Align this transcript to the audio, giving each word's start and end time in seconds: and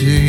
and 0.00 0.27